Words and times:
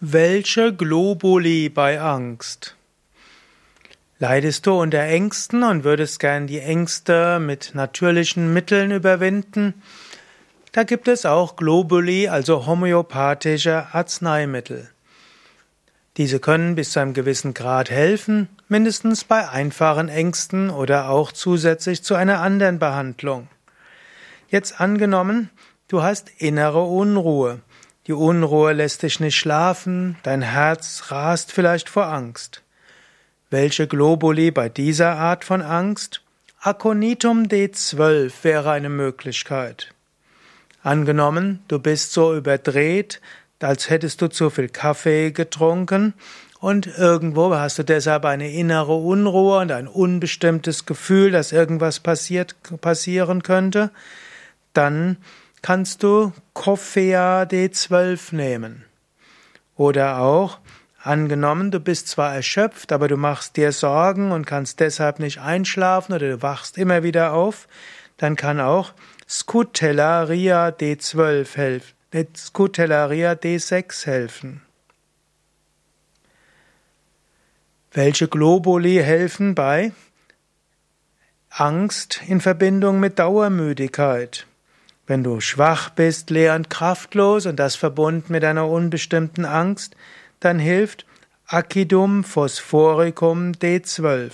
Welche 0.00 0.72
Globuli 0.72 1.68
bei 1.68 2.00
Angst? 2.00 2.76
Leidest 4.20 4.64
du 4.68 4.80
unter 4.80 5.00
Ängsten 5.00 5.64
und 5.64 5.82
würdest 5.82 6.20
gern 6.20 6.46
die 6.46 6.60
Ängste 6.60 7.40
mit 7.40 7.72
natürlichen 7.74 8.52
Mitteln 8.52 8.92
überwinden? 8.92 9.82
Da 10.70 10.84
gibt 10.84 11.08
es 11.08 11.26
auch 11.26 11.56
Globuli, 11.56 12.28
also 12.28 12.64
homöopathische 12.64 13.88
Arzneimittel. 13.92 14.88
Diese 16.16 16.38
können 16.38 16.76
bis 16.76 16.92
zu 16.92 17.00
einem 17.00 17.12
gewissen 17.12 17.52
Grad 17.52 17.90
helfen, 17.90 18.48
mindestens 18.68 19.24
bei 19.24 19.48
einfachen 19.48 20.08
Ängsten 20.08 20.70
oder 20.70 21.08
auch 21.08 21.32
zusätzlich 21.32 22.04
zu 22.04 22.14
einer 22.14 22.40
anderen 22.40 22.78
Behandlung. 22.78 23.48
Jetzt 24.48 24.80
angenommen, 24.80 25.50
du 25.88 26.04
hast 26.04 26.30
innere 26.38 26.84
Unruhe. 26.84 27.62
Die 28.08 28.14
Unruhe 28.14 28.72
lässt 28.72 29.02
dich 29.02 29.20
nicht 29.20 29.36
schlafen, 29.36 30.16
dein 30.22 30.40
Herz 30.40 31.10
rast 31.10 31.52
vielleicht 31.52 31.90
vor 31.90 32.06
Angst. 32.06 32.62
Welche 33.50 33.86
Globuli 33.86 34.50
bei 34.50 34.70
dieser 34.70 35.16
Art 35.16 35.44
von 35.44 35.60
Angst? 35.60 36.22
Aconitum 36.58 37.42
D12 37.42 38.32
wäre 38.42 38.70
eine 38.70 38.88
Möglichkeit. 38.88 39.92
Angenommen, 40.82 41.62
du 41.68 41.78
bist 41.78 42.14
so 42.14 42.34
überdreht, 42.34 43.20
als 43.60 43.90
hättest 43.90 44.22
du 44.22 44.28
zu 44.28 44.48
viel 44.48 44.70
Kaffee 44.70 45.30
getrunken 45.30 46.14
und 46.60 46.86
irgendwo 46.86 47.54
hast 47.54 47.78
du 47.78 47.82
deshalb 47.82 48.24
eine 48.24 48.50
innere 48.50 48.94
Unruhe 48.94 49.58
und 49.58 49.70
ein 49.70 49.86
unbestimmtes 49.86 50.86
Gefühl, 50.86 51.30
dass 51.30 51.52
irgendwas 51.52 52.00
passiert, 52.00 52.56
passieren 52.80 53.42
könnte, 53.42 53.90
dann 54.72 55.18
kannst 55.62 56.02
du 56.02 56.32
Coffea 56.54 57.42
D12 57.42 58.34
nehmen. 58.34 58.84
Oder 59.76 60.18
auch, 60.18 60.58
angenommen, 61.02 61.70
du 61.70 61.80
bist 61.80 62.08
zwar 62.08 62.34
erschöpft, 62.34 62.92
aber 62.92 63.08
du 63.08 63.16
machst 63.16 63.56
dir 63.56 63.72
Sorgen 63.72 64.32
und 64.32 64.46
kannst 64.46 64.80
deshalb 64.80 65.20
nicht 65.20 65.38
einschlafen 65.38 66.14
oder 66.14 66.28
du 66.28 66.42
wachst 66.42 66.76
immer 66.78 67.02
wieder 67.02 67.32
auf, 67.32 67.68
dann 68.16 68.34
kann 68.34 68.60
auch 68.60 68.92
Scutellaria 69.28 70.68
D12 70.68 71.56
helfen, 71.56 71.94
Scutellaria 72.36 73.32
D6 73.32 74.06
helfen. 74.06 74.62
Welche 77.92 78.26
Globuli 78.28 78.96
helfen 78.96 79.54
bei 79.54 79.92
Angst 81.50 82.20
in 82.26 82.40
Verbindung 82.40 83.00
mit 83.00 83.18
Dauermüdigkeit? 83.18 84.47
Wenn 85.08 85.24
du 85.24 85.40
schwach 85.40 85.88
bist, 85.88 86.28
leer 86.28 86.54
und 86.54 86.68
kraftlos 86.68 87.46
und 87.46 87.56
das 87.56 87.76
verbunden 87.76 88.30
mit 88.30 88.44
einer 88.44 88.68
unbestimmten 88.68 89.46
Angst, 89.46 89.96
dann 90.38 90.58
hilft 90.58 91.06
Acidum 91.46 92.24
phosphoricum 92.24 93.52
D12. 93.52 94.32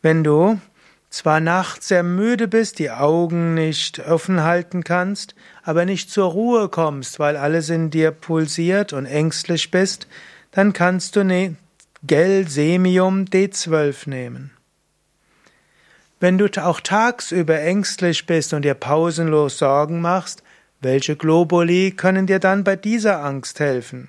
Wenn 0.00 0.24
du 0.24 0.58
zwar 1.10 1.40
nachts 1.40 1.88
sehr 1.88 2.02
müde 2.02 2.48
bist, 2.48 2.78
die 2.78 2.90
Augen 2.90 3.52
nicht 3.52 4.00
offen 4.00 4.42
halten 4.44 4.82
kannst, 4.82 5.34
aber 5.62 5.84
nicht 5.84 6.10
zur 6.10 6.30
Ruhe 6.30 6.70
kommst, 6.70 7.18
weil 7.18 7.36
alles 7.36 7.68
in 7.68 7.90
dir 7.90 8.12
pulsiert 8.12 8.94
und 8.94 9.04
ängstlich 9.04 9.70
bist, 9.70 10.06
dann 10.52 10.72
kannst 10.72 11.16
du 11.16 11.24
ne 11.24 11.54
Gelsemium 12.02 13.26
D12 13.26 14.08
nehmen. 14.08 14.57
Wenn 16.20 16.36
du 16.36 16.48
auch 16.64 16.80
tagsüber 16.80 17.60
ängstlich 17.60 18.26
bist 18.26 18.52
und 18.52 18.62
dir 18.62 18.74
pausenlos 18.74 19.58
Sorgen 19.58 20.00
machst, 20.00 20.42
welche 20.80 21.14
Globuli 21.14 21.92
können 21.92 22.26
dir 22.26 22.40
dann 22.40 22.64
bei 22.64 22.74
dieser 22.74 23.22
Angst 23.22 23.60
helfen? 23.60 24.08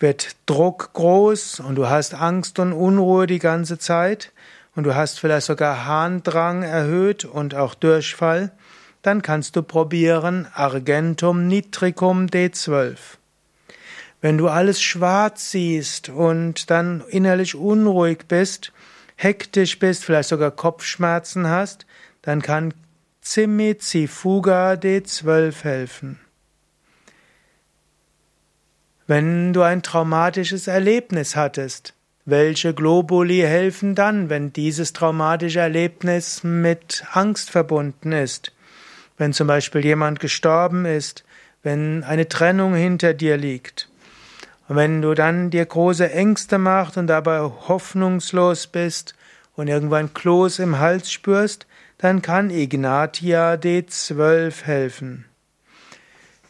Wird 0.00 0.34
Druck 0.46 0.92
groß 0.94 1.60
und 1.60 1.76
du 1.76 1.88
hast 1.88 2.14
Angst 2.14 2.58
und 2.58 2.72
Unruhe 2.72 3.28
die 3.28 3.38
ganze 3.38 3.78
Zeit 3.78 4.32
und 4.74 4.84
du 4.84 4.96
hast 4.96 5.20
vielleicht 5.20 5.46
sogar 5.46 5.84
Harndrang 5.86 6.64
erhöht 6.64 7.24
und 7.24 7.54
auch 7.54 7.74
Durchfall, 7.74 8.50
dann 9.02 9.22
kannst 9.22 9.54
du 9.54 9.62
probieren 9.62 10.48
Argentum 10.52 11.46
nitricum 11.46 12.26
D12. 12.26 12.96
Wenn 14.20 14.36
du 14.36 14.48
alles 14.48 14.82
schwarz 14.82 15.52
siehst 15.52 16.08
und 16.08 16.70
dann 16.70 17.04
innerlich 17.08 17.54
unruhig 17.54 18.26
bist, 18.26 18.72
hektisch 19.18 19.78
bist, 19.78 20.04
vielleicht 20.04 20.28
sogar 20.28 20.52
Kopfschmerzen 20.52 21.48
hast, 21.48 21.86
dann 22.22 22.40
kann 22.40 22.72
Cimizifuga 23.20 24.72
D12 24.72 25.64
helfen. 25.64 26.20
Wenn 29.08 29.52
du 29.52 29.62
ein 29.62 29.82
traumatisches 29.82 30.68
Erlebnis 30.68 31.34
hattest, 31.34 31.94
welche 32.26 32.74
Globuli 32.74 33.40
helfen 33.40 33.94
dann, 33.94 34.30
wenn 34.30 34.52
dieses 34.52 34.92
traumatische 34.92 35.60
Erlebnis 35.60 36.44
mit 36.44 37.04
Angst 37.12 37.50
verbunden 37.50 38.12
ist? 38.12 38.52
Wenn 39.16 39.32
zum 39.32 39.48
Beispiel 39.48 39.84
jemand 39.84 40.20
gestorben 40.20 40.84
ist, 40.84 41.24
wenn 41.62 42.04
eine 42.04 42.28
Trennung 42.28 42.74
hinter 42.74 43.14
dir 43.14 43.36
liegt. 43.36 43.87
Wenn 44.68 45.00
du 45.00 45.14
dann 45.14 45.48
dir 45.48 45.64
große 45.64 46.12
Ängste 46.12 46.58
machst 46.58 46.98
und 46.98 47.06
dabei 47.06 47.40
hoffnungslos 47.40 48.66
bist 48.66 49.14
und 49.56 49.66
irgendwann 49.66 50.12
Kloß 50.12 50.58
im 50.58 50.78
Hals 50.78 51.10
spürst, 51.10 51.66
dann 51.96 52.20
kann 52.20 52.50
Ignatia 52.50 53.54
D12 53.54 54.64
helfen. 54.64 55.24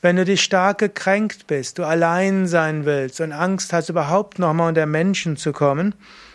Wenn 0.00 0.16
du 0.16 0.24
dich 0.24 0.42
stark 0.42 0.78
gekränkt 0.78 1.46
bist, 1.46 1.78
du 1.78 1.84
allein 1.84 2.46
sein 2.46 2.86
willst 2.86 3.20
und 3.20 3.32
Angst 3.32 3.74
hast, 3.74 3.90
überhaupt 3.90 4.38
nochmal 4.38 4.68
unter 4.68 4.86
Menschen 4.86 5.36
zu 5.36 5.52
kommen, 5.52 5.94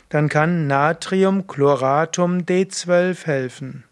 dann 0.10 0.30
kann 0.30 0.68
Natriumchloratum 0.68 2.40
D12 2.40 3.26
helfen. 3.26 3.86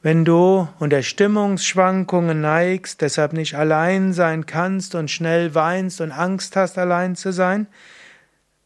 Wenn 0.00 0.24
du 0.24 0.68
unter 0.78 1.02
Stimmungsschwankungen 1.02 2.40
neigst, 2.40 3.00
deshalb 3.00 3.32
nicht 3.32 3.56
allein 3.56 4.12
sein 4.12 4.46
kannst 4.46 4.94
und 4.94 5.10
schnell 5.10 5.56
weinst 5.56 6.00
und 6.00 6.12
Angst 6.12 6.54
hast, 6.54 6.78
allein 6.78 7.16
zu 7.16 7.32
sein, 7.32 7.66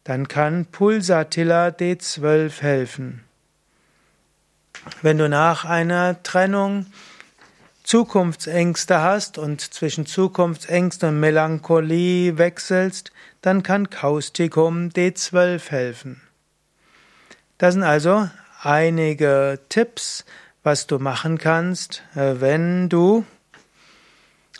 dann 0.03 0.27
kann 0.27 0.67
Pulsatilla 0.67 1.69
D12 1.69 2.61
helfen. 2.61 3.23
Wenn 5.01 5.17
du 5.17 5.27
nach 5.27 5.65
einer 5.65 6.21
Trennung 6.21 6.85
Zukunftsängste 7.83 9.01
hast 9.01 9.37
und 9.37 9.61
zwischen 9.61 10.05
Zukunftsängsten 10.05 11.09
und 11.09 11.19
Melancholie 11.19 12.37
wechselst, 12.37 13.11
dann 13.41 13.63
kann 13.63 13.89
Causticum 13.89 14.89
D12 14.89 15.69
helfen. 15.69 16.21
Das 17.57 17.73
sind 17.73 17.83
also 17.83 18.29
einige 18.61 19.59
Tipps, 19.69 20.25
was 20.63 20.87
du 20.87 20.97
machen 20.97 21.37
kannst, 21.37 22.01
äh, 22.15 22.35
wenn 22.39 22.89
du 22.89 23.25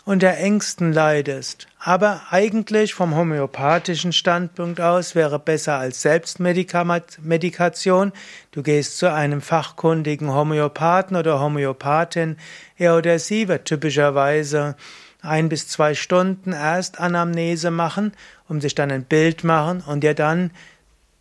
unter 0.04 0.36
Ängsten 0.36 0.92
leidest. 0.92 1.66
Aber 1.78 2.20
eigentlich 2.28 2.92
vom 2.92 3.16
homöopathischen 3.16 4.12
Standpunkt 4.12 4.78
aus 4.80 5.14
wäre 5.14 5.38
besser 5.38 5.78
als 5.78 6.02
Selbstmedikation. 6.02 8.12
Du 8.50 8.62
gehst 8.62 8.98
zu 8.98 9.10
einem 9.10 9.40
fachkundigen 9.40 10.30
Homöopathen 10.32 11.16
oder 11.16 11.40
Homöopathin. 11.40 12.36
Er 12.76 12.98
oder 12.98 13.18
sie 13.18 13.48
wird 13.48 13.64
typischerweise 13.64 14.76
ein 15.22 15.48
bis 15.48 15.68
zwei 15.68 15.94
Stunden 15.94 16.52
erst 16.52 17.00
Anamnese 17.00 17.70
machen, 17.70 18.12
um 18.46 18.60
sich 18.60 18.74
dann 18.74 18.90
ein 18.90 19.04
Bild 19.04 19.42
machen 19.42 19.82
und 19.86 20.04
dir 20.04 20.12
dann 20.12 20.50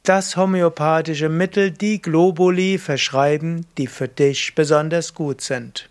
das 0.04 0.36
homöopathische 0.36 1.30
Mittel, 1.30 1.72
die 1.72 2.02
Globuli, 2.02 2.78
verschreiben, 2.78 3.66
die 3.78 3.88
für 3.88 4.10
dich 4.10 4.54
besonders 4.54 5.14
gut 5.14 5.40
sind. 5.40 5.90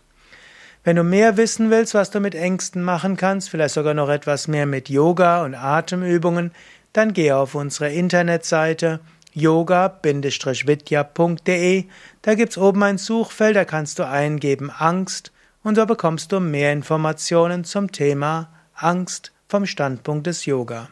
Wenn 0.84 0.96
du 0.96 1.02
mehr 1.02 1.38
wissen 1.38 1.70
willst, 1.70 1.94
was 1.94 2.10
du 2.10 2.20
mit 2.20 2.34
Ängsten 2.34 2.82
machen 2.82 3.16
kannst, 3.16 3.48
vielleicht 3.48 3.72
sogar 3.74 3.94
noch 3.94 4.10
etwas 4.10 4.48
mehr 4.48 4.66
mit 4.66 4.90
Yoga 4.90 5.44
und 5.44 5.54
Atemübungen, 5.54 6.52
dann 6.92 7.14
geh 7.14 7.32
auf 7.32 7.54
unsere 7.54 7.90
Internetseite 7.90 9.00
yoga-vidya.de. 9.32 11.84
Da 12.20 12.34
gibt's 12.34 12.58
oben 12.58 12.82
ein 12.82 12.98
Suchfeld, 12.98 13.56
da 13.56 13.64
kannst 13.64 13.98
du 13.98 14.06
eingeben 14.06 14.70
Angst 14.70 15.32
und 15.62 15.76
so 15.76 15.86
bekommst 15.86 16.32
du 16.32 16.40
mehr 16.40 16.70
Informationen 16.72 17.64
zum 17.64 17.92
Thema 17.92 18.50
Angst 18.74 19.32
vom 19.48 19.64
Standpunkt 19.64 20.26
des 20.26 20.44
Yoga. 20.44 20.90